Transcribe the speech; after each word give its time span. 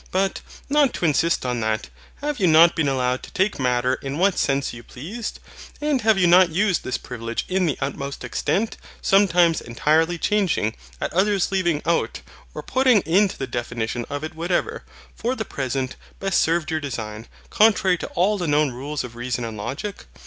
But, 0.09 0.41
not 0.67 0.95
to 0.95 1.05
insist 1.05 1.45
on 1.45 1.59
that, 1.59 1.91
have 2.23 2.39
you 2.39 2.47
not 2.47 2.75
been 2.75 2.87
allowed 2.89 3.21
to 3.21 3.31
take 3.33 3.59
Matter 3.59 3.93
in 4.01 4.17
what 4.17 4.35
sense 4.39 4.73
you 4.73 4.81
pleased? 4.81 5.37
And 5.79 6.01
have 6.01 6.17
you 6.17 6.25
not 6.25 6.49
used 6.49 6.83
this 6.83 6.97
privilege 6.97 7.45
in 7.47 7.67
the 7.67 7.77
utmost 7.79 8.23
extent; 8.23 8.77
sometimes 8.99 9.61
entirely 9.61 10.17
changing, 10.17 10.75
at 10.99 11.13
others 11.13 11.51
leaving 11.51 11.83
out, 11.85 12.21
or 12.55 12.63
putting 12.63 13.01
into 13.01 13.37
the 13.37 13.45
definition 13.45 14.07
of 14.09 14.23
it 14.23 14.33
whatever, 14.33 14.83
for 15.15 15.35
the 15.35 15.45
present, 15.45 15.95
best 16.19 16.41
served 16.41 16.71
your 16.71 16.79
design, 16.79 17.27
contrary 17.51 17.99
to 17.99 18.07
all 18.15 18.39
the 18.39 18.47
known 18.47 18.71
rules 18.71 19.03
of 19.03 19.15
reason 19.15 19.45
and 19.45 19.55
logic? 19.55 20.05